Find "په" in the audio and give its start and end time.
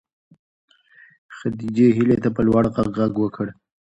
2.35-2.41